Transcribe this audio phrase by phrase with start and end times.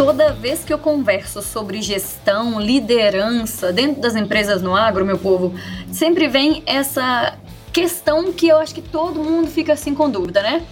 [0.00, 5.54] Toda vez que eu converso sobre gestão, liderança dentro das empresas no agro, meu povo,
[5.92, 7.36] sempre vem essa
[7.70, 10.62] questão que eu acho que todo mundo fica assim com dúvida, né?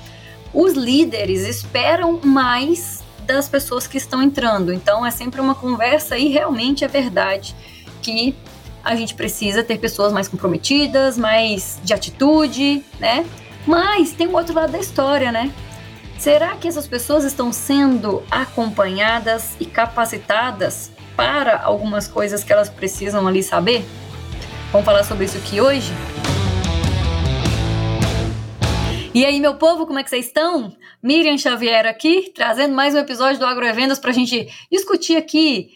[0.54, 4.72] Os líderes esperam mais das pessoas que estão entrando.
[4.72, 7.54] Então é sempre uma conversa e realmente é verdade
[8.00, 8.34] que
[8.82, 13.26] a gente precisa ter pessoas mais comprometidas, mais de atitude, né?
[13.66, 15.52] Mas tem o outro lado da história, né?
[16.18, 23.28] Será que essas pessoas estão sendo acompanhadas e capacitadas para algumas coisas que elas precisam
[23.28, 23.84] ali saber?
[24.72, 25.92] Vamos falar sobre isso aqui hoje?
[29.14, 30.76] E aí, meu povo, como é que vocês estão?
[31.00, 35.70] Miriam Xavier aqui, trazendo mais um episódio do Agroevendas para a gente discutir aqui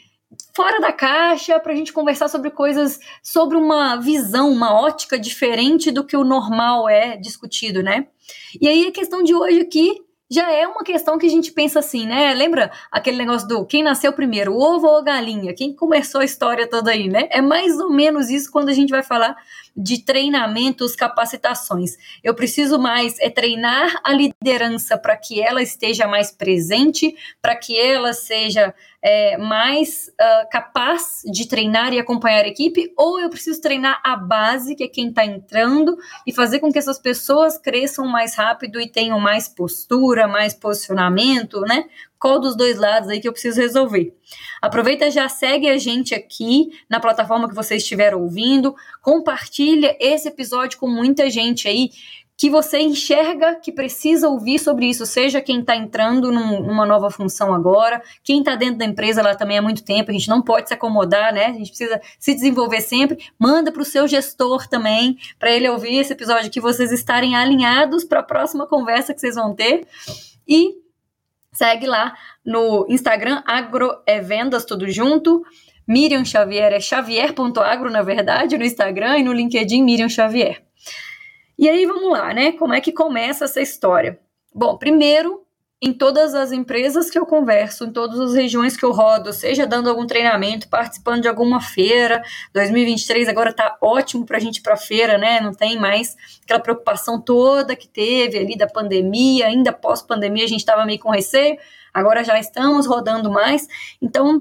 [0.57, 5.93] fora da caixa para a gente conversar sobre coisas, sobre uma visão, uma ótica diferente
[5.93, 8.09] do que o normal é discutido, né?
[8.61, 11.79] E aí a questão de hoje aqui já é uma questão que a gente pensa
[11.79, 12.33] assim, né?
[12.33, 15.53] Lembra aquele negócio do quem nasceu primeiro, ovo ou galinha?
[15.53, 17.29] Quem começou a história toda aí, né?
[17.31, 19.37] É mais ou menos isso quando a gente vai falar
[19.77, 21.97] de treinamentos, capacitações.
[22.23, 27.79] Eu preciso mais é treinar a liderança para que ela esteja mais presente, para que
[27.79, 33.61] ela seja é, mais uh, capaz de treinar e acompanhar a equipe, ou eu preciso
[33.61, 38.07] treinar a base, que é quem está entrando, e fazer com que essas pessoas cresçam
[38.07, 41.87] mais rápido e tenham mais postura, mais posicionamento, né?
[42.23, 44.15] Qual dos dois lados aí que eu preciso resolver.
[44.61, 50.79] Aproveita já segue a gente aqui na plataforma que você estiver ouvindo, compartilha esse episódio
[50.79, 51.91] com muita gente aí
[52.37, 57.11] que você enxerga que precisa ouvir sobre isso, seja quem está entrando num, numa nova
[57.11, 60.43] função agora, quem está dentro da empresa lá também há muito tempo, a gente não
[60.43, 61.47] pode se acomodar, né?
[61.47, 63.19] A gente precisa se desenvolver sempre.
[63.37, 68.05] Manda para o seu gestor também, para ele ouvir esse episódio que vocês estarem alinhados
[68.05, 69.87] para a próxima conversa que vocês vão ter.
[70.47, 70.82] E
[71.53, 75.45] Segue lá no Instagram, agroevendas, tudo junto.
[75.87, 80.63] Miriam Xavier é xavier.agro, na verdade, no Instagram e no LinkedIn Miriam Xavier.
[81.59, 82.53] E aí vamos lá, né?
[82.53, 84.19] Como é que começa essa história?
[84.55, 85.43] Bom, primeiro
[85.85, 89.67] em todas as empresas que eu converso, em todas as regiões que eu rodo, seja
[89.67, 92.23] dando algum treinamento, participando de alguma feira.
[92.55, 95.41] 2023 agora está ótimo para a gente ir para feira, né?
[95.41, 100.61] Não tem mais aquela preocupação toda que teve ali da pandemia, ainda pós-pandemia a gente
[100.61, 101.59] estava meio com receio.
[101.93, 103.67] Agora já estamos rodando mais.
[104.01, 104.41] Então,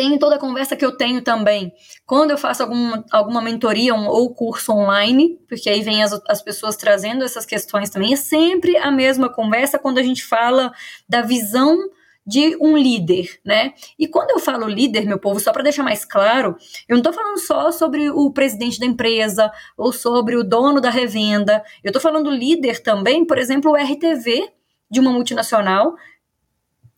[0.00, 1.74] tem toda a conversa que eu tenho também.
[2.06, 6.40] Quando eu faço alguma, alguma mentoria um, ou curso online, porque aí vem as, as
[6.40, 10.72] pessoas trazendo essas questões também, é sempre a mesma conversa quando a gente fala
[11.06, 11.78] da visão
[12.26, 13.74] de um líder, né?
[13.98, 16.56] E quando eu falo líder, meu povo, só para deixar mais claro,
[16.88, 20.88] eu não estou falando só sobre o presidente da empresa ou sobre o dono da
[20.88, 21.62] revenda.
[21.84, 24.50] Eu estou falando líder também, por exemplo, o RTV
[24.90, 25.94] de uma multinacional,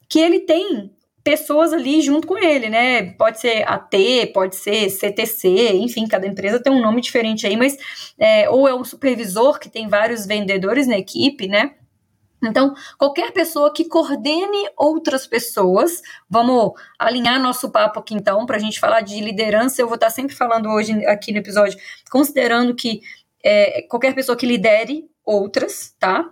[0.09, 0.93] que ele tem
[1.25, 3.13] pessoas ali junto com ele, né?
[3.13, 3.93] Pode ser AT,
[4.35, 7.77] pode ser CTC, enfim, cada empresa tem um nome diferente aí, mas
[8.19, 11.75] é, ou é um supervisor que tem vários vendedores na equipe, né?
[12.45, 18.61] Então, qualquer pessoa que coordene outras pessoas, vamos alinhar nosso papo aqui então, para a
[18.61, 19.81] gente falar de liderança.
[19.81, 21.79] Eu vou estar sempre falando hoje aqui no episódio,
[22.11, 23.01] considerando que
[23.45, 26.29] é, qualquer pessoa que lidere outras, tá?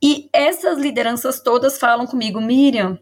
[0.00, 3.00] E essas lideranças todas falam comigo, Miriam,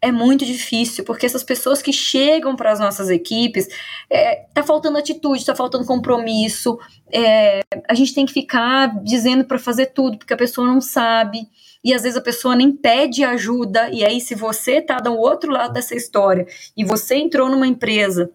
[0.00, 3.68] é muito difícil, porque essas pessoas que chegam para as nossas equipes,
[4.08, 6.78] é, tá faltando atitude, tá faltando compromisso,
[7.12, 11.48] é, a gente tem que ficar dizendo para fazer tudo, porque a pessoa não sabe,
[11.82, 15.50] e às vezes a pessoa nem pede ajuda, e aí se você tá do outro
[15.50, 18.30] lado dessa história, e você entrou numa empresa,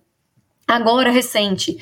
[0.68, 1.78] agora recente,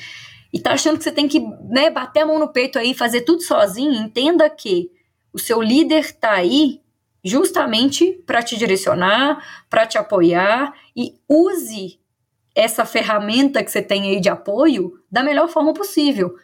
[0.52, 3.22] e tá achando que você tem que né, bater a mão no peito aí, fazer
[3.22, 4.90] tudo sozinho, entenda que
[5.32, 6.82] o seu líder tá aí
[7.22, 12.00] justamente para te direcionar, para te apoiar e use
[12.54, 16.34] essa ferramenta que você tem aí de apoio da melhor forma possível.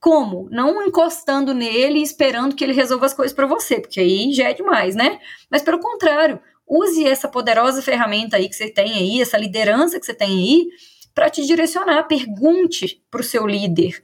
[0.00, 0.48] Como?
[0.50, 4.50] Não encostando nele e esperando que ele resolva as coisas para você, porque aí já
[4.50, 5.18] é demais, né?
[5.50, 10.04] Mas pelo contrário, use essa poderosa ferramenta aí que você tem aí, essa liderança que
[10.04, 10.68] você tem aí,
[11.14, 12.02] para te direcionar.
[12.04, 14.02] Pergunte para o seu líder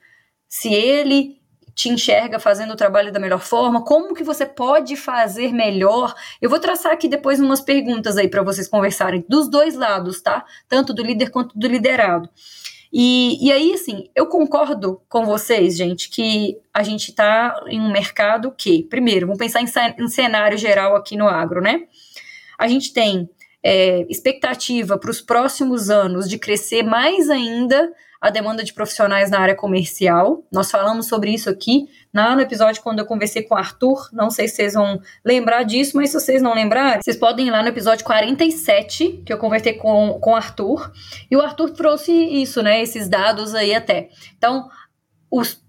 [0.49, 1.40] se ele
[1.75, 6.14] te enxerga fazendo o trabalho da melhor forma, como que você pode fazer melhor.
[6.40, 10.44] Eu vou traçar aqui depois umas perguntas aí para vocês conversarem dos dois lados, tá?
[10.69, 12.28] Tanto do líder quanto do liderado.
[12.93, 17.90] E, e aí, assim, eu concordo com vocês, gente, que a gente está em um
[17.90, 21.82] mercado que, primeiro, vamos pensar em, cenário geral aqui no agro, né?
[22.58, 23.31] A gente tem
[23.62, 29.40] é, expectativa para os próximos anos de crescer mais ainda a demanda de profissionais na
[29.40, 30.44] área comercial.
[30.52, 34.08] Nós falamos sobre isso aqui lá no episódio quando eu conversei com o Arthur.
[34.12, 37.50] Não sei se vocês vão lembrar disso, mas se vocês não lembrarem, vocês podem ir
[37.50, 40.93] lá no episódio 47, que eu conversei com, com o Arthur.
[41.31, 42.82] E o Arthur trouxe isso, né?
[42.82, 44.11] Esses dados aí até.
[44.37, 44.69] Então,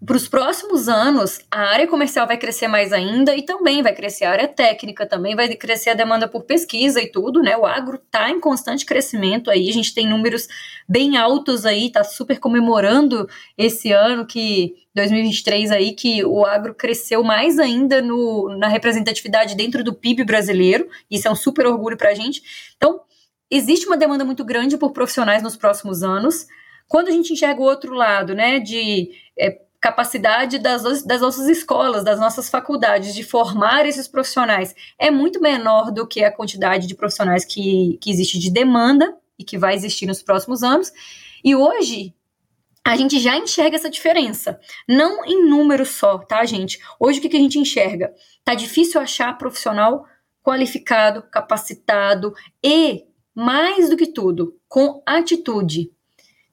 [0.04, 4.26] para os próximos anos, a área comercial vai crescer mais ainda e também vai crescer
[4.26, 7.56] a área técnica, também vai crescer a demanda por pesquisa e tudo, né?
[7.56, 10.48] O agro está em constante crescimento aí, a gente tem números
[10.90, 17.24] bem altos aí, está super comemorando esse ano que 2023 aí que o agro cresceu
[17.24, 20.90] mais ainda no, na representatividade dentro do PIB brasileiro.
[21.10, 22.42] Isso é um super orgulho para a gente.
[22.76, 23.02] Então,
[23.50, 26.48] existe uma demanda muito grande por profissionais nos próximos anos.
[26.88, 32.04] Quando a gente enxerga o outro lado, né, de é, capacidade das, das nossas escolas,
[32.04, 36.96] das nossas faculdades de formar esses profissionais é muito menor do que a quantidade de
[36.96, 40.92] profissionais que, que existe de demanda e que vai existir nos próximos anos.
[41.44, 42.14] E hoje,
[42.86, 44.60] a gente já enxerga essa diferença.
[44.88, 46.80] Não em número só, tá, gente?
[47.00, 48.14] Hoje o que, que a gente enxerga?
[48.44, 50.06] Tá difícil achar profissional
[50.44, 53.04] qualificado, capacitado e,
[53.36, 55.92] mais do que tudo, com atitude.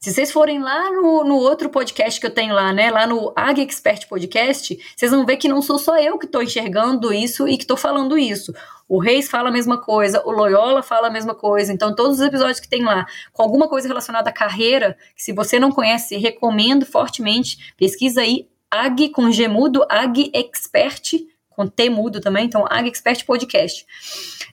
[0.00, 3.32] Se vocês forem lá no, no, outro podcast que eu tenho lá, né, lá no
[3.34, 7.48] Ag Expert Podcast, vocês vão ver que não sou só eu que estou enxergando isso
[7.48, 8.54] e que estou falando isso.
[8.88, 11.72] O Reis fala a mesma coisa, o Loyola fala a mesma coisa.
[11.72, 15.32] Então, todos os episódios que tem lá, com alguma coisa relacionada à carreira, que se
[15.32, 21.90] você não conhece, recomendo fortemente, pesquisa aí Ag com G mudo, Ag Expert, com T
[21.90, 23.84] mudo também, então Ag Expert Podcast.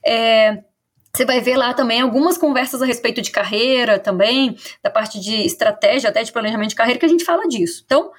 [0.04, 0.64] É,
[1.16, 5.46] você vai ver lá também algumas conversas a respeito de carreira também, da parte de
[5.46, 7.82] estratégia, até de planejamento de carreira, que a gente fala disso.
[7.86, 8.12] Então,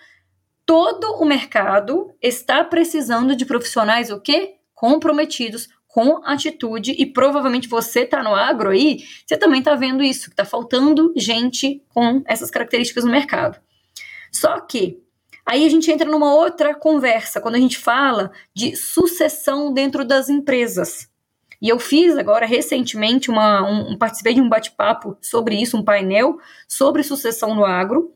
[0.66, 4.56] todo o mercado está precisando de profissionais o quê?
[4.74, 10.26] Comprometidos com atitude e provavelmente você está no agro aí, você também está vendo isso,
[10.26, 13.60] que está faltando gente com essas características no mercado.
[14.32, 15.00] Só que
[15.46, 20.30] aí a gente entra numa outra conversa quando a gente fala de sucessão dentro das
[20.30, 21.08] empresas.
[21.62, 26.38] E eu fiz agora recentemente uma, um, participei de um bate-papo sobre isso, um painel
[26.68, 28.13] sobre sucessão no agro.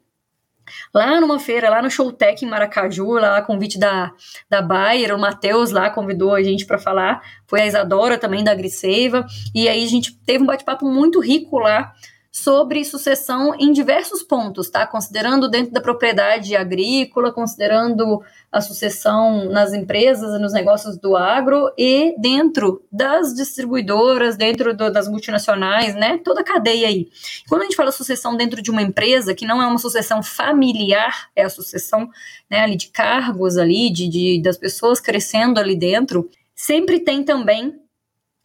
[0.94, 4.14] Lá numa feira, lá no Showtech em Maracaju, lá a convite da,
[4.50, 8.56] da Bayer, o Matheus lá convidou a gente para falar, foi a Isadora também da
[8.56, 11.94] Griseiva, e aí a gente teve um bate-papo muito rico lá
[12.32, 14.88] sobre sucessão em diversos pontos, tá?
[14.88, 22.16] Considerando dentro da propriedade agrícola, considerando a sucessão nas empresas, nos negócios do agro e
[22.18, 26.20] dentro das distribuidoras, dentro do, das multinacionais, né?
[26.24, 27.10] Toda a cadeia aí.
[27.50, 31.30] Quando a gente fala sucessão dentro de uma empresa, que não é uma sucessão familiar,
[31.36, 32.10] é a sucessão
[32.50, 37.76] né, ali de cargos ali, de, de das pessoas crescendo ali dentro, sempre tem também,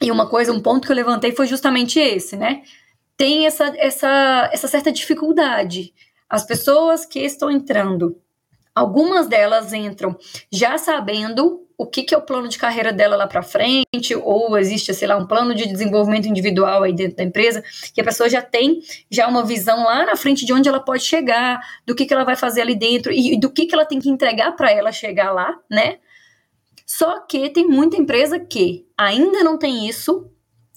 [0.02, 2.62] e uma coisa, um ponto que eu levantei foi justamente esse, né?
[3.16, 5.94] Tem essa, essa, essa certa dificuldade.
[6.28, 8.20] As pessoas que estão entrando,
[8.74, 10.16] algumas delas entram
[10.50, 14.56] já sabendo o que, que é o plano de carreira dela lá para frente, ou
[14.56, 17.62] existe, sei lá, um plano de desenvolvimento individual aí dentro da empresa,
[17.94, 18.80] que a pessoa já tem
[19.10, 22.24] já uma visão lá na frente de onde ela pode chegar, do que, que ela
[22.24, 25.32] vai fazer ali dentro e do que, que ela tem que entregar para ela chegar
[25.32, 25.98] lá, né?
[26.86, 30.30] Só que tem muita empresa que ainda não tem isso,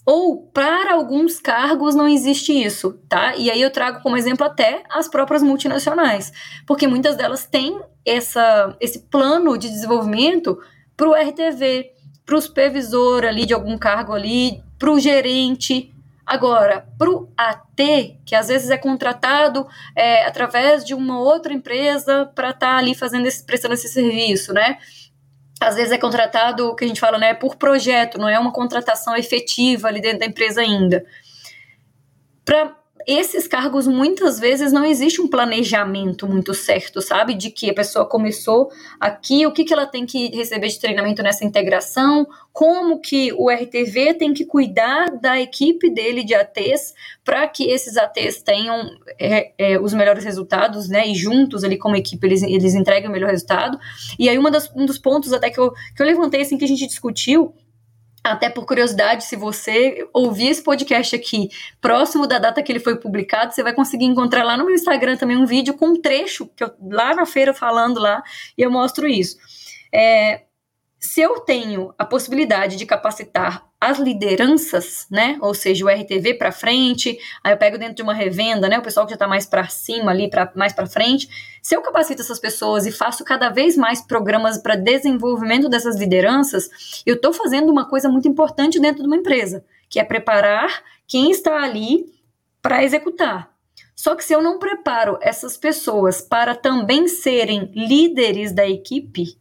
[0.06, 3.36] ou para alguns cargos não existe isso, tá?
[3.36, 6.32] E aí eu trago como exemplo até as próprias multinacionais,
[6.66, 10.58] porque muitas delas têm essa, esse plano de desenvolvimento
[10.96, 11.92] para o RTV,
[12.24, 15.92] para o supervisor ali de algum cargo ali, para o gerente.
[16.24, 19.66] Agora, para o AT, que às vezes é contratado
[19.96, 24.52] é, através de uma outra empresa para estar tá ali fazendo esse, prestando esse serviço,
[24.52, 24.78] né?
[25.60, 28.50] Às vezes é contratado, o que a gente fala, né, por projeto, não é uma
[28.50, 31.04] contratação efetiva ali dentro da empresa ainda.
[32.44, 37.34] Para esses cargos muitas vezes não existe um planejamento muito certo, sabe?
[37.34, 41.22] De que a pessoa começou aqui, o que, que ela tem que receber de treinamento
[41.22, 47.46] nessa integração, como que o RTV tem que cuidar da equipe dele de ATs para
[47.48, 51.08] que esses ATs tenham é, é, os melhores resultados, né?
[51.08, 53.78] E juntos ali como equipe eles, eles entreguem o melhor resultado.
[54.18, 56.64] E aí uma das, um dos pontos até que eu, que eu levantei assim que
[56.64, 57.54] a gente discutiu
[58.22, 61.48] até por curiosidade, se você ouvir esse podcast aqui
[61.80, 65.16] próximo da data que ele foi publicado, você vai conseguir encontrar lá no meu Instagram
[65.16, 68.22] também um vídeo com um trecho que eu lá na feira falando lá
[68.56, 69.38] e eu mostro isso.
[69.92, 70.42] É,
[71.00, 76.52] se eu tenho a possibilidade de capacitar as lideranças, né, ou seja, o RTV para
[76.52, 79.46] frente, aí eu pego dentro de uma revenda, né, o pessoal que já está mais
[79.46, 81.26] para cima ali, para mais para frente,
[81.62, 87.02] se eu capacito essas pessoas e faço cada vez mais programas para desenvolvimento dessas lideranças,
[87.06, 91.30] eu estou fazendo uma coisa muito importante dentro de uma empresa, que é preparar quem
[91.30, 92.04] está ali
[92.60, 93.50] para executar.
[93.96, 99.39] Só que se eu não preparo essas pessoas para também serem líderes da equipe,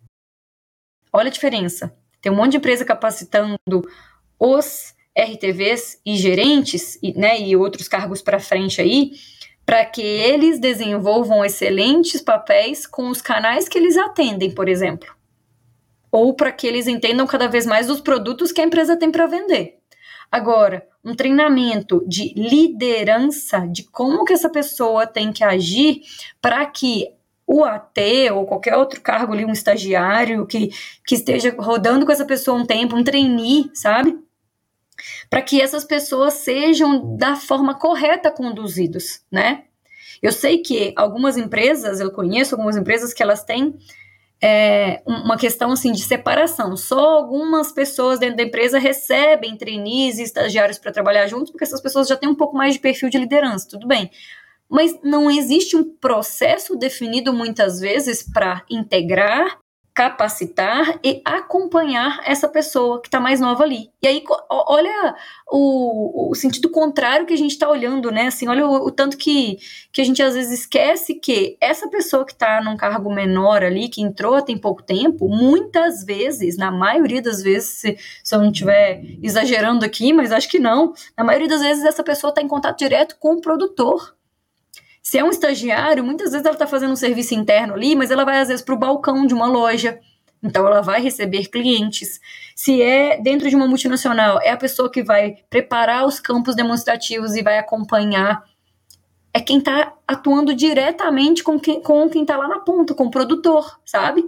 [1.11, 1.93] olha a diferença.
[2.21, 3.57] Tem um monte de empresa capacitando
[4.39, 9.11] os RTVs e gerentes, e, né, e outros cargos para frente aí,
[9.65, 15.13] para que eles desenvolvam excelentes papéis com os canais que eles atendem, por exemplo.
[16.11, 19.27] Ou para que eles entendam cada vez mais os produtos que a empresa tem para
[19.27, 19.77] vender.
[20.31, 26.01] Agora, um treinamento de liderança, de como que essa pessoa tem que agir
[26.41, 27.07] para que
[27.51, 27.99] o AT
[28.31, 30.69] ou qualquer outro cargo ali, um estagiário que,
[31.03, 34.15] que esteja rodando com essa pessoa um tempo, um trainee, sabe?
[35.31, 39.63] Para que essas pessoas sejam da forma correta conduzidos, né?
[40.21, 43.75] Eu sei que algumas empresas, eu conheço algumas empresas que elas têm
[44.39, 46.77] é, uma questão assim de separação.
[46.77, 51.81] Só algumas pessoas dentro da empresa recebem trainees e estagiários para trabalhar juntos, porque essas
[51.81, 54.11] pessoas já têm um pouco mais de perfil de liderança, tudo bem
[54.69, 59.57] mas não existe um processo definido muitas vezes para integrar,
[59.99, 63.89] capacitar e acompanhar essa pessoa que está mais nova ali.
[64.01, 65.13] E aí, olha
[65.51, 68.27] o, o sentido contrário que a gente está olhando, né?
[68.27, 69.57] Assim, olha o, o, tanto que,
[69.91, 73.89] que a gente às vezes esquece que essa pessoa que está num cargo menor ali,
[73.89, 78.51] que entrou tem pouco tempo, muitas vezes, na maioria das vezes, se, se eu não
[78.51, 82.47] estiver exagerando aqui, mas acho que não, na maioria das vezes essa pessoa está em
[82.47, 84.17] contato direto com o produtor
[85.09, 88.23] se é um estagiário, muitas vezes ela está fazendo um serviço interno ali, mas ela
[88.23, 89.99] vai às vezes para o balcão de uma loja.
[90.43, 92.21] Então ela vai receber clientes.
[92.55, 97.35] Se é dentro de uma multinacional, é a pessoa que vai preparar os campos demonstrativos
[97.35, 98.43] e vai acompanhar.
[99.33, 103.11] É quem está atuando diretamente com quem com quem está lá na ponta, com o
[103.11, 104.23] produtor, sabe?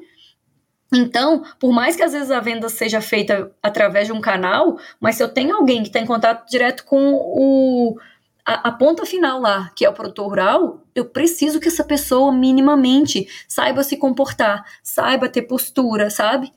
[0.91, 5.15] Então, por mais que às vezes a venda seja feita através de um canal, mas
[5.15, 7.99] se eu tenho alguém que está em contato direto com o
[8.45, 12.31] a, a, ponta final lá, que é o produtor rural, eu preciso que essa pessoa
[12.31, 16.51] minimamente saiba se comportar, saiba ter postura, sabe?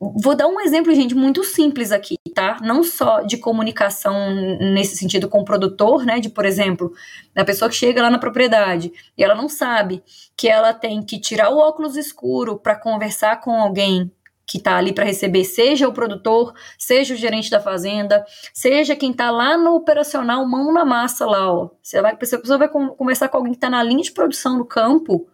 [0.00, 2.58] Vou dar um exemplo, gente, muito simples aqui, tá?
[2.62, 4.32] Não só de comunicação
[4.72, 6.20] nesse sentido com o produtor, né?
[6.20, 6.92] De, por exemplo,
[7.34, 10.02] a pessoa que chega lá na propriedade e ela não sabe
[10.36, 14.12] que ela tem que tirar o óculos escuro para conversar com alguém
[14.48, 18.24] que está ali para receber, seja o produtor, seja o gerente da fazenda,
[18.54, 21.68] seja quem está lá no operacional, mão na massa lá, ó.
[21.82, 25.28] Você vai, pessoa vai conversar com alguém que está na linha de produção no campo,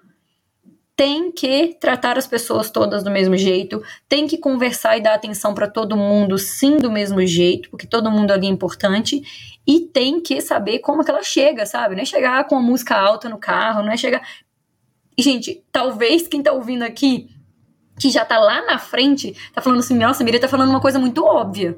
[0.96, 5.54] tem que tratar as pessoas todas do mesmo jeito, tem que conversar e dar atenção
[5.54, 9.22] para todo mundo, sim, do mesmo jeito, porque todo mundo ali é importante,
[9.64, 11.94] e tem que saber como que ela chega, sabe?
[11.94, 14.26] Não é chegar com a música alta no carro, não é chegar.
[15.16, 17.33] Gente, talvez quem está ouvindo aqui
[17.98, 20.80] que já tá lá na frente, tá falando assim, nossa, a Miriam tá falando uma
[20.80, 21.76] coisa muito óbvia.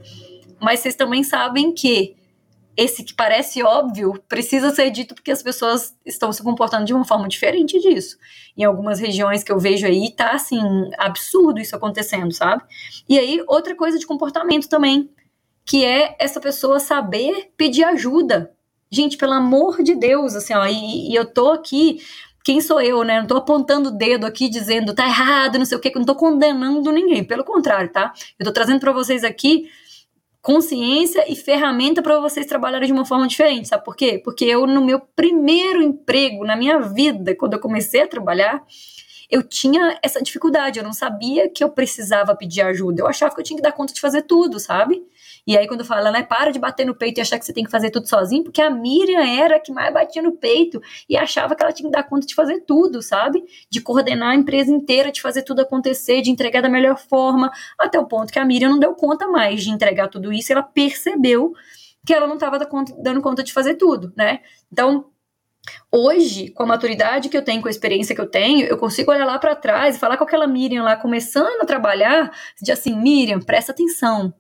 [0.61, 2.16] Mas vocês também sabem que
[2.76, 7.06] esse que parece óbvio precisa ser dito porque as pessoas estão se comportando de uma
[7.06, 8.18] forma diferente disso.
[8.56, 10.61] Em algumas regiões que eu vejo aí, tá assim,
[10.99, 12.62] absurdo isso acontecendo, sabe?
[13.08, 15.11] E aí, outra coisa de comportamento também,
[15.64, 18.52] que é essa pessoa saber pedir ajuda.
[18.90, 22.00] Gente, pelo amor de Deus, assim, ó, e, e eu tô aqui
[22.47, 23.19] quem sou eu, né?
[23.19, 26.15] Não tô apontando o dedo aqui dizendo tá errado, não sei o que, não tô
[26.15, 27.25] condenando ninguém.
[27.25, 28.12] Pelo contrário, tá?
[28.38, 29.69] Eu tô trazendo para vocês aqui
[30.41, 34.23] consciência e ferramenta para vocês trabalharem de uma forma diferente, sabe por quê?
[34.25, 38.62] Porque eu, no meu primeiro emprego, na minha vida, quando eu comecei a trabalhar,
[39.29, 43.41] eu tinha essa dificuldade, eu não sabia que eu precisava pedir ajuda, eu achava que
[43.41, 45.03] eu tinha que dar conta de fazer tudo, sabe?
[45.47, 47.62] E aí, quando fala, né, para de bater no peito e achar que você tem
[47.62, 51.17] que fazer tudo sozinho, porque a Miriam era a que mais batia no peito e
[51.17, 53.45] achava que ela tinha que dar conta de fazer tudo, sabe?
[53.71, 57.97] De coordenar a empresa inteira, de fazer tudo acontecer, de entregar da melhor forma, até
[57.99, 61.55] o ponto que a Miriam não deu conta mais de entregar tudo isso, ela percebeu
[62.05, 62.59] que ela não estava
[62.99, 64.41] dando conta de fazer tudo, né?
[64.73, 65.07] Então,
[65.91, 69.11] Hoje, com a maturidade que eu tenho, com a experiência que eu tenho, eu consigo
[69.11, 72.31] olhar lá para trás e falar com aquela Miriam lá começando a trabalhar,
[72.62, 74.33] de assim, Miriam, presta atenção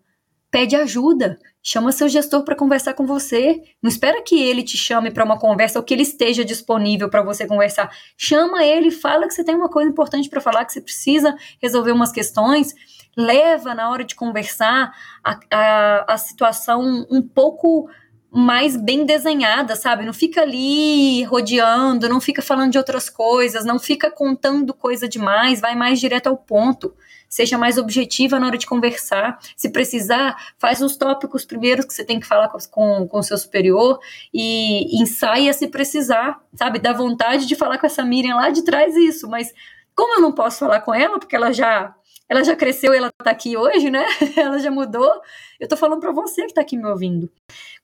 [0.50, 1.38] pede ajuda.
[1.62, 3.60] Chama seu gestor para conversar com você.
[3.82, 7.22] Não espera que ele te chame para uma conversa ou que ele esteja disponível para
[7.22, 7.90] você conversar.
[8.16, 11.92] Chama ele, fala que você tem uma coisa importante para falar, que você precisa resolver
[11.92, 12.74] umas questões.
[13.16, 17.88] Leva na hora de conversar a, a, a situação um pouco
[18.30, 20.04] mais bem desenhada, sabe?
[20.04, 25.60] Não fica ali rodeando, não fica falando de outras coisas, não fica contando coisa demais,
[25.60, 26.94] vai mais direto ao ponto
[27.28, 29.38] seja mais objetiva na hora de conversar.
[29.56, 33.36] Se precisar, faz os tópicos primeiros que você tem que falar com, com o seu
[33.38, 33.98] superior
[34.32, 36.78] e ensaia se precisar, sabe?
[36.78, 39.52] Dá vontade de falar com essa Miriam lá de trás isso, mas
[39.94, 41.94] como eu não posso falar com ela, porque ela já
[42.28, 44.04] ela já cresceu ela tá aqui hoje, né?
[44.36, 45.20] ela já mudou.
[45.60, 47.30] Eu tô falando para você que tá aqui me ouvindo.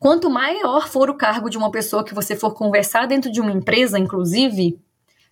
[0.01, 3.53] Quanto maior for o cargo de uma pessoa que você for conversar dentro de uma
[3.53, 4.81] empresa, inclusive,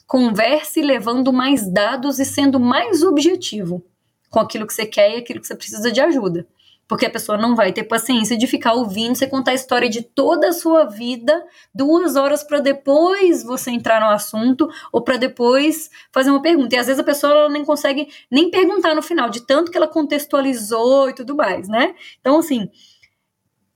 [0.06, 3.84] converse levando mais dados e sendo mais objetivo
[4.30, 6.46] com aquilo que você quer e aquilo que você precisa de ajuda
[6.90, 10.02] porque a pessoa não vai ter paciência de ficar ouvindo você contar a história de
[10.02, 15.88] toda a sua vida duas horas para depois você entrar no assunto ou para depois
[16.10, 16.74] fazer uma pergunta.
[16.74, 19.76] E às vezes a pessoa ela nem consegue nem perguntar no final, de tanto que
[19.76, 21.94] ela contextualizou e tudo mais, né?
[22.20, 22.68] Então, assim,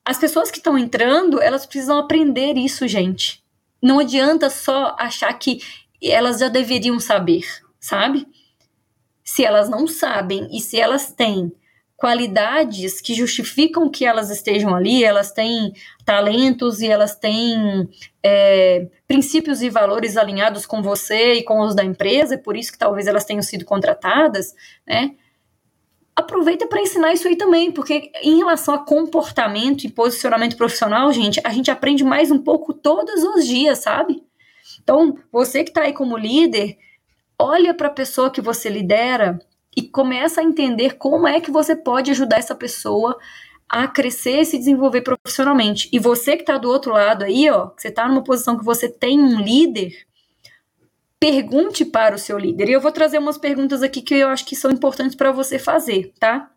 [0.04, 3.44] as pessoas que estão entrando, elas precisam aprender isso, gente.
[3.80, 5.61] Não adianta só achar que
[6.02, 7.46] elas já deveriam saber,
[7.78, 8.26] sabe?
[9.24, 11.52] Se elas não sabem e se elas têm
[11.96, 15.72] qualidades que justificam que elas estejam ali, elas têm
[16.04, 17.88] talentos e elas têm
[18.22, 22.78] é, princípios e valores alinhados com você e com os da empresa, por isso que
[22.78, 24.54] talvez elas tenham sido contratadas,
[24.86, 25.14] né?
[26.16, 31.40] Aproveita para ensinar isso aí também, porque em relação a comportamento e posicionamento profissional, gente,
[31.42, 34.22] a gente aprende mais um pouco todos os dias, sabe?
[34.82, 36.76] Então, você que está aí como líder,
[37.38, 39.38] olha para a pessoa que você lidera
[39.76, 43.18] e começa a entender como é que você pode ajudar essa pessoa
[43.68, 45.88] a crescer e se desenvolver profissionalmente.
[45.92, 48.64] E você que está do outro lado aí, ó, que você está numa posição que
[48.64, 50.06] você tem um líder,
[51.18, 52.68] pergunte para o seu líder.
[52.68, 55.58] E eu vou trazer umas perguntas aqui que eu acho que são importantes para você
[55.58, 56.50] fazer, tá?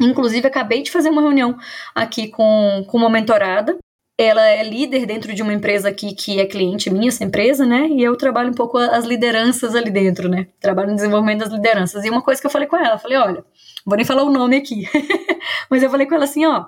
[0.00, 1.56] Inclusive, acabei de fazer uma reunião
[1.94, 3.76] aqui com, com uma mentorada
[4.20, 7.86] ela é líder dentro de uma empresa aqui que é cliente minha, essa empresa, né?
[7.86, 10.48] E eu trabalho um pouco as lideranças ali dentro, né?
[10.60, 12.04] Trabalho no desenvolvimento das lideranças.
[12.04, 13.44] E uma coisa que eu falei com ela, falei, olha,
[13.86, 14.88] vou nem falar o nome aqui,
[15.70, 16.66] mas eu falei com ela assim, ó,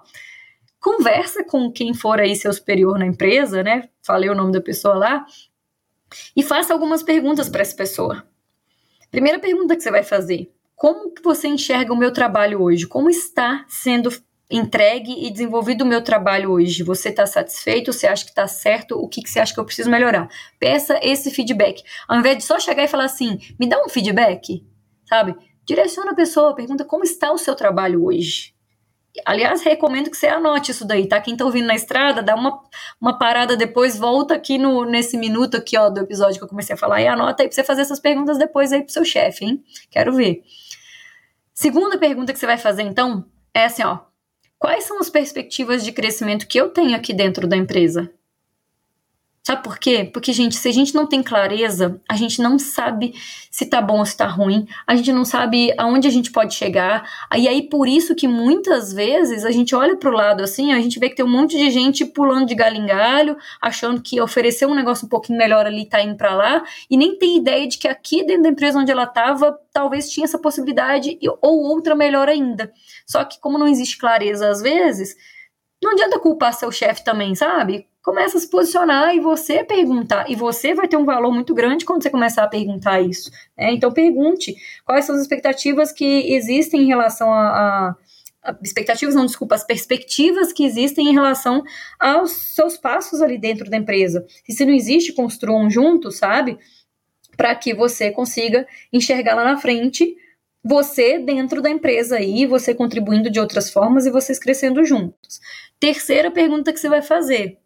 [0.78, 3.88] conversa com quem for aí seu superior na empresa, né?
[4.00, 5.26] Falei o nome da pessoa lá
[6.36, 8.24] e faça algumas perguntas para essa pessoa.
[9.10, 12.86] Primeira pergunta que você vai fazer: como que você enxerga o meu trabalho hoje?
[12.86, 14.08] Como está sendo
[14.50, 16.82] entregue e desenvolvido o meu trabalho hoje?
[16.82, 17.92] Você está satisfeito?
[17.92, 18.98] Você acha que está certo?
[18.98, 20.28] O que, que você acha que eu preciso melhorar?
[20.58, 21.82] Peça esse feedback.
[22.08, 24.66] Ao invés de só chegar e falar assim, me dá um feedback,
[25.08, 25.36] sabe?
[25.64, 28.54] Direciona a pessoa, pergunta como está o seu trabalho hoje.
[29.24, 31.20] Aliás, recomendo que você anote isso daí, tá?
[31.20, 32.62] Quem tá ouvindo na estrada, dá uma,
[33.00, 36.74] uma parada depois, volta aqui no, nesse minuto aqui, ó, do episódio que eu comecei
[36.74, 39.44] a falar e anota aí pra você fazer essas perguntas depois aí pro seu chefe,
[39.44, 39.64] hein?
[39.90, 40.42] Quero ver.
[41.52, 44.09] Segunda pergunta que você vai fazer, então, é assim, ó.
[44.60, 48.12] Quais são as perspectivas de crescimento que eu tenho aqui dentro da empresa?
[49.50, 50.08] Sabe por quê?
[50.12, 53.14] Porque, gente, se a gente não tem clareza, a gente não sabe
[53.50, 56.54] se tá bom ou se tá ruim, a gente não sabe aonde a gente pode
[56.54, 57.04] chegar.
[57.36, 61.00] E aí, por isso que muitas vezes a gente olha pro lado assim, a gente
[61.00, 64.66] vê que tem um monte de gente pulando de galho em galho, achando que oferecer
[64.66, 67.76] um negócio um pouquinho melhor ali tá indo pra lá, e nem tem ideia de
[67.76, 72.28] que aqui dentro da empresa onde ela tava, talvez tinha essa possibilidade ou outra melhor
[72.28, 72.72] ainda.
[73.04, 75.16] Só que, como não existe clareza às vezes,
[75.82, 77.89] não adianta culpar seu chefe também, sabe?
[78.02, 80.30] Começa a se posicionar e você perguntar.
[80.30, 83.30] E você vai ter um valor muito grande quando você começar a perguntar isso.
[83.56, 83.72] Né?
[83.72, 87.94] Então, pergunte quais são as expectativas que existem em relação a,
[88.42, 91.62] a expectativas, não, desculpa, as perspectivas que existem em relação
[91.98, 94.26] aos seus passos ali dentro da empresa.
[94.48, 96.58] E se não existe, construam juntos, sabe?
[97.36, 100.16] Para que você consiga enxergar lá na frente
[100.62, 105.40] você dentro da empresa aí, você contribuindo de outras formas e vocês crescendo juntos.
[105.78, 107.58] Terceira pergunta que você vai fazer.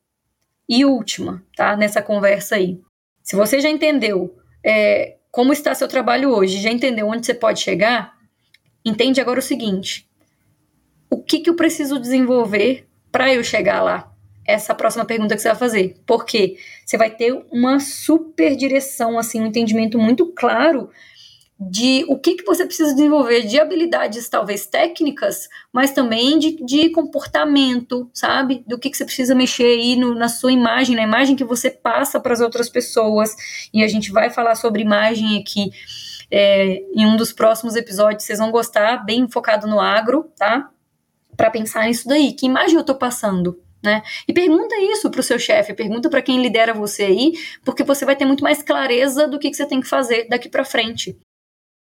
[0.69, 1.77] E última, tá?
[1.77, 2.81] Nessa conversa aí.
[3.23, 7.61] Se você já entendeu é, como está seu trabalho hoje, já entendeu onde você pode
[7.61, 8.17] chegar,
[8.85, 10.09] entende agora o seguinte:
[11.11, 14.13] o que, que eu preciso desenvolver para eu chegar lá?
[14.47, 15.97] Essa é a próxima pergunta que você vai fazer.
[16.07, 20.91] Porque você vai ter uma super direção, assim, um entendimento muito claro
[21.59, 26.91] de o que, que você precisa desenvolver de habilidades talvez técnicas, mas também de, de
[26.91, 28.65] comportamento, sabe?
[28.67, 31.71] Do que, que você precisa mexer aí no, na sua imagem, na imagem que você
[31.71, 33.35] passa para as outras pessoas.
[33.73, 35.71] E a gente vai falar sobre imagem aqui
[36.31, 38.25] é, em um dos próximos episódios.
[38.25, 40.69] Vocês vão gostar, bem focado no agro, tá?
[41.37, 42.33] Para pensar nisso daí.
[42.33, 43.61] Que imagem eu estou passando?
[43.81, 44.03] Né?
[44.27, 48.07] E pergunta isso para o seu chefe, pergunta para quem lidera você aí, porque você
[48.07, 51.19] vai ter muito mais clareza do que, que você tem que fazer daqui para frente.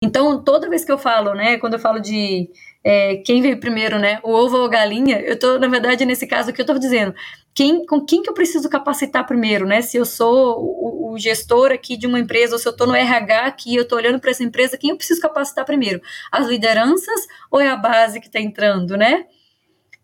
[0.00, 2.48] Então, toda vez que eu falo, né, quando eu falo de
[2.84, 6.24] é, quem veio primeiro, né, o ovo ou a galinha, eu tô, na verdade, nesse
[6.24, 7.12] caso aqui, eu tô dizendo,
[7.52, 11.72] quem, com quem que eu preciso capacitar primeiro, né, se eu sou o, o gestor
[11.72, 14.30] aqui de uma empresa, ou se eu tô no RH aqui, eu tô olhando para
[14.30, 16.00] essa empresa, quem eu preciso capacitar primeiro?
[16.30, 19.26] As lideranças ou é a base que tá entrando, né?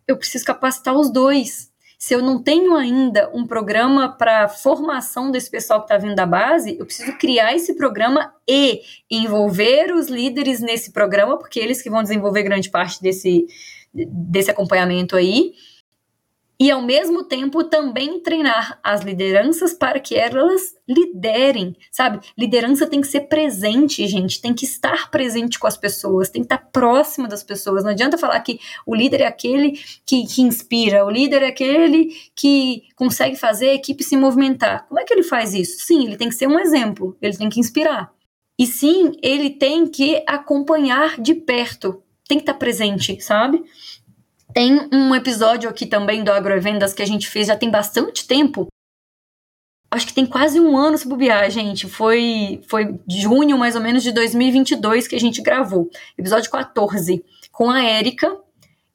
[0.09, 1.73] Eu preciso capacitar os dois.
[1.99, 6.27] Se eu não tenho ainda um programa para formação desse pessoal que está vindo da
[6.27, 8.81] base, eu preciso criar esse programa e
[9.11, 13.47] envolver os líderes nesse programa, porque eles que vão desenvolver grande parte desse,
[13.93, 15.53] desse acompanhamento aí
[16.59, 22.21] e ao mesmo tempo também treinar as lideranças para que elas liderem, sabe?
[22.39, 26.47] Liderança tem que ser presente, gente, tem que estar presente com as pessoas, tem que
[26.47, 27.83] estar próximo das pessoas.
[27.83, 29.73] Não adianta falar que o líder é aquele
[30.07, 34.87] que, que inspira, o líder é aquele que consegue fazer a equipe se movimentar.
[34.87, 35.85] Como é que ele faz isso?
[35.85, 38.13] Sim, ele tem que ser um exemplo, ele tem que inspirar.
[38.59, 43.63] E sim, ele tem que acompanhar de perto, tem que estar presente, sabe?
[44.55, 48.69] Tem um episódio aqui também do Agrovendas que a gente fez já tem bastante tempo.
[49.91, 51.89] Acho que tem quase um ano se bobear, gente.
[51.89, 55.91] Foi, foi junho, mais ou menos, de 2022 que a gente gravou.
[56.17, 58.37] Episódio 14, com a Érica.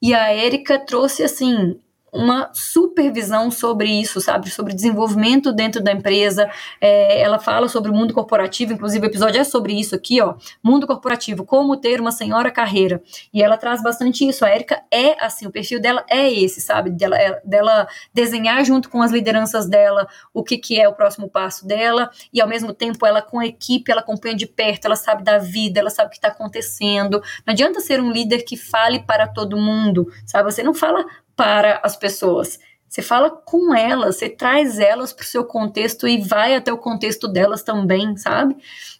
[0.00, 1.78] E a Érica trouxe, assim,
[2.12, 4.50] uma supervisão sobre isso, sabe?
[4.50, 6.50] Sobre desenvolvimento dentro da empresa.
[6.80, 10.34] É, ela fala sobre o mundo corporativo, inclusive o episódio é sobre isso aqui, ó.
[10.62, 13.02] Mundo corporativo, como ter uma senhora carreira.
[13.32, 14.44] E ela traz bastante isso.
[14.44, 16.90] A Erika é assim, o perfil dela é esse, sabe?
[16.90, 21.28] Dela, é, dela desenhar junto com as lideranças dela o que, que é o próximo
[21.28, 24.96] passo dela, e ao mesmo tempo ela com a equipe, ela acompanha de perto, ela
[24.96, 27.22] sabe da vida, ela sabe o que está acontecendo.
[27.46, 30.50] Não adianta ser um líder que fale para todo mundo, sabe?
[30.50, 31.04] Você não fala
[31.40, 32.60] para as pessoas.
[32.86, 36.76] Você fala com elas, você traz elas para o seu contexto e vai até o
[36.76, 38.54] contexto delas também, sabe?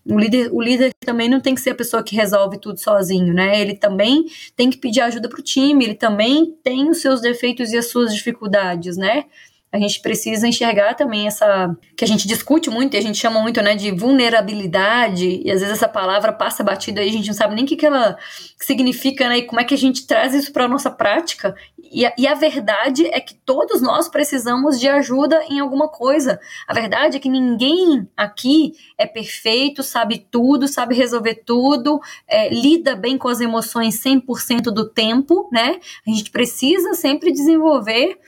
[0.08, 3.34] O líder, o líder também não tem que ser a pessoa que resolve tudo sozinho,
[3.34, 3.60] né?
[3.60, 4.24] Ele também
[4.56, 7.90] tem que pedir ajuda para o time, ele também tem os seus defeitos e as
[7.90, 9.26] suas dificuldades, né?
[9.72, 13.40] A gente precisa enxergar também essa que a gente discute muito e a gente chama
[13.40, 17.34] muito né, de vulnerabilidade, e às vezes essa palavra passa batida aí, a gente não
[17.34, 18.18] sabe nem o que, que ela
[18.56, 19.38] significa, né?
[19.38, 21.54] E como é que a gente traz isso para a nossa prática.
[21.92, 26.40] E a, e a verdade é que todos nós precisamos de ajuda em alguma coisa.
[26.66, 32.96] A verdade é que ninguém aqui é perfeito, sabe tudo, sabe resolver tudo, é, lida
[32.96, 35.78] bem com as emoções 100% do tempo, né?
[36.06, 38.18] A gente precisa sempre desenvolver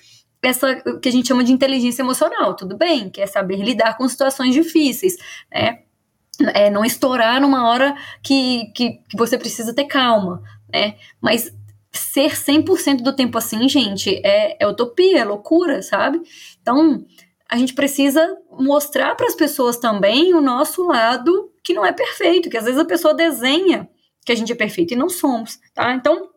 [0.43, 4.09] essa que a gente chama de inteligência emocional, tudo bem, que é saber lidar com
[4.09, 5.17] situações difíceis,
[5.51, 5.81] né?
[6.55, 10.97] É não estourar numa hora que, que, que você precisa ter calma, né?
[11.21, 11.55] Mas
[11.93, 16.21] ser 100% do tempo assim, gente, é, é utopia, é loucura, sabe?
[16.61, 17.05] Então,
[17.49, 22.49] a gente precisa mostrar para as pessoas também o nosso lado que não é perfeito,
[22.49, 23.89] que às vezes a pessoa desenha
[24.25, 25.93] que a gente é perfeito e não somos, tá?
[25.95, 26.31] Então,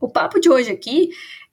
[0.00, 1.10] o papo de hoje aqui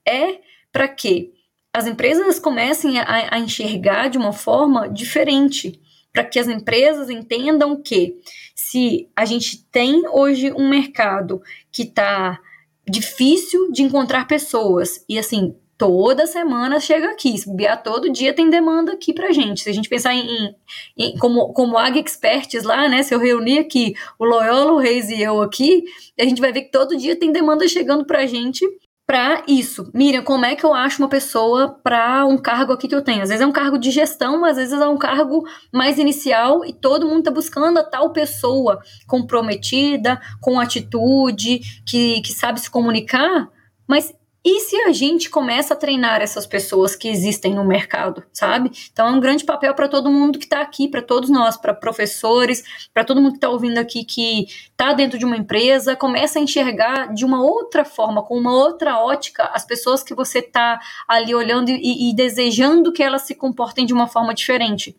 [0.07, 0.39] é
[0.71, 1.33] para quê?
[1.73, 5.79] As empresas comecem a, a enxergar de uma forma diferente,
[6.11, 8.15] para que as empresas entendam que
[8.55, 12.39] se a gente tem hoje um mercado que está
[12.87, 17.49] difícil de encontrar pessoas e assim toda semana chega aqui, se
[17.85, 19.61] todo dia tem demanda aqui pra gente.
[19.61, 20.53] Se a gente pensar em,
[20.97, 25.09] em como, como Ag Experts lá, né, se eu reunir aqui o Loyola, o Reis
[25.09, 25.85] e eu aqui,
[26.19, 28.65] a gente vai ver que todo dia tem demanda chegando pra gente
[29.09, 29.89] para isso.
[29.91, 33.23] Miriam, como é que eu acho uma pessoa para um cargo aqui que eu tenho?
[33.23, 35.43] Às vezes é um cargo de gestão, mas às vezes é um cargo
[35.73, 42.31] mais inicial e todo mundo está buscando a tal pessoa comprometida, com atitude, que, que
[42.31, 43.49] sabe se comunicar,
[43.87, 44.13] mas
[44.51, 48.71] e se a gente começa a treinar essas pessoas que existem no mercado, sabe?
[48.91, 51.71] Então é um grande papel para todo mundo que está aqui, para todos nós, para
[51.71, 56.39] professores, para todo mundo que está ouvindo aqui que está dentro de uma empresa, começa
[56.39, 60.79] a enxergar de uma outra forma, com uma outra ótica, as pessoas que você está
[61.07, 64.97] ali olhando e, e desejando que elas se comportem de uma forma diferente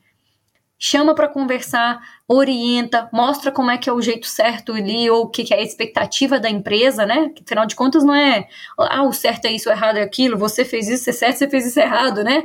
[0.82, 5.28] chama para conversar, orienta, mostra como é que é o jeito certo ali, ou o
[5.28, 7.28] que, que é a expectativa da empresa, né?
[7.28, 10.38] Que, afinal de contas, não é, ah, o certo é isso, o errado é aquilo,
[10.38, 12.44] você fez isso, você é certo, você fez isso errado, né?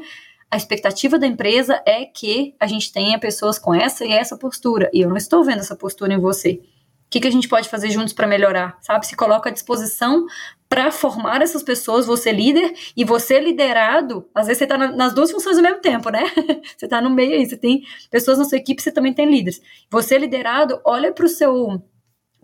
[0.51, 4.89] A expectativa da empresa é que a gente tenha pessoas com essa e essa postura,
[4.93, 6.59] e eu não estou vendo essa postura em você.
[7.05, 8.77] O que, que a gente pode fazer juntos para melhorar?
[8.81, 9.05] Sabe?
[9.07, 10.25] Se coloca à disposição
[10.67, 14.27] para formar essas pessoas, você líder e você liderado.
[14.33, 16.23] Às vezes você está nas duas funções ao mesmo tempo, né?
[16.75, 19.61] você está no meio aí, você tem pessoas na sua equipe, você também tem líderes.
[19.89, 21.81] Você liderado, olha para o seu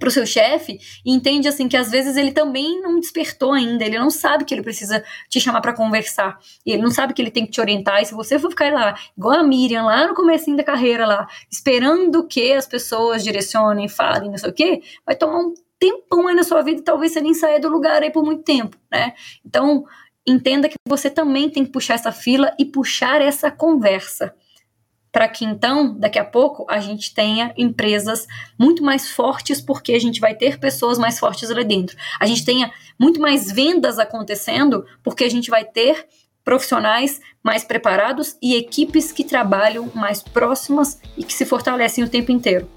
[0.01, 3.85] para o seu chefe e entende assim que às vezes ele também não despertou ainda,
[3.85, 7.29] ele não sabe que ele precisa te chamar para conversar, ele não sabe que ele
[7.29, 10.15] tem que te orientar, e se você for ficar lá, igual a Miriam, lá no
[10.15, 15.15] comecinho da carreira lá, esperando que as pessoas direcionem, falem, não sei o quê, vai
[15.15, 18.09] tomar um tempão aí na sua vida e talvez você nem saia do lugar aí
[18.09, 19.13] por muito tempo, né?
[19.45, 19.85] Então,
[20.25, 24.33] entenda que você também tem que puxar essa fila e puxar essa conversa
[25.11, 29.99] para que então, daqui a pouco, a gente tenha empresas muito mais fortes, porque a
[29.99, 31.97] gente vai ter pessoas mais fortes ali dentro.
[32.19, 36.07] A gente tenha muito mais vendas acontecendo, porque a gente vai ter
[36.43, 42.31] profissionais mais preparados e equipes que trabalham mais próximas e que se fortalecem o tempo
[42.31, 42.67] inteiro.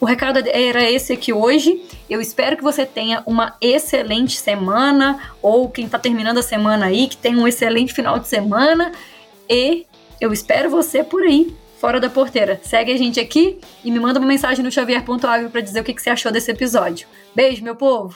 [0.00, 1.84] O recado era esse aqui hoje.
[2.08, 7.06] Eu espero que você tenha uma excelente semana, ou quem está terminando a semana aí,
[7.06, 8.92] que tenha um excelente final de semana.
[9.48, 9.86] E
[10.20, 12.60] eu espero você por aí, fora da porteira.
[12.62, 15.92] Segue a gente aqui e me manda uma mensagem no xavier.agro para dizer o que,
[15.92, 17.08] que você achou desse episódio.
[17.34, 18.14] Beijo, meu povo!